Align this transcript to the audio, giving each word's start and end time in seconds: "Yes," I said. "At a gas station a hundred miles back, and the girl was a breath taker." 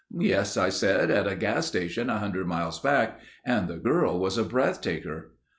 "Yes," 0.17 0.57
I 0.57 0.69
said. 0.69 1.11
"At 1.11 1.27
a 1.31 1.35
gas 1.35 1.67
station 1.67 2.09
a 2.09 2.17
hundred 2.17 2.47
miles 2.47 2.79
back, 2.79 3.19
and 3.45 3.67
the 3.67 3.77
girl 3.77 4.17
was 4.17 4.35
a 4.35 4.43
breath 4.43 4.81
taker." 4.81 5.35